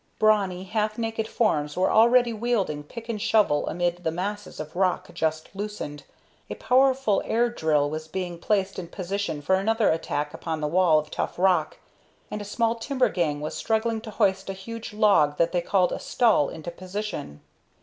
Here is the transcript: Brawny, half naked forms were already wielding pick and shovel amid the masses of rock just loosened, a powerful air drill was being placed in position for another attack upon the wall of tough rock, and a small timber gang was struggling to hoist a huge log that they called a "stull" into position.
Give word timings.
Brawny, 0.17 0.63
half 0.63 0.97
naked 0.97 1.27
forms 1.27 1.77
were 1.77 1.91
already 1.91 2.33
wielding 2.33 2.81
pick 2.81 3.07
and 3.07 3.21
shovel 3.21 3.67
amid 3.67 4.03
the 4.03 4.09
masses 4.09 4.59
of 4.59 4.75
rock 4.75 5.07
just 5.13 5.55
loosened, 5.55 6.05
a 6.49 6.55
powerful 6.55 7.21
air 7.23 7.49
drill 7.51 7.87
was 7.87 8.07
being 8.07 8.39
placed 8.39 8.79
in 8.79 8.87
position 8.87 9.43
for 9.43 9.53
another 9.57 9.91
attack 9.91 10.33
upon 10.33 10.59
the 10.59 10.65
wall 10.67 10.97
of 10.97 11.11
tough 11.11 11.37
rock, 11.37 11.77
and 12.31 12.41
a 12.41 12.45
small 12.45 12.73
timber 12.73 13.09
gang 13.09 13.41
was 13.41 13.53
struggling 13.55 14.01
to 14.01 14.09
hoist 14.09 14.49
a 14.49 14.53
huge 14.53 14.91
log 14.91 15.37
that 15.37 15.51
they 15.51 15.61
called 15.61 15.91
a 15.91 15.99
"stull" 15.99 16.51
into 16.51 16.71
position. 16.71 17.41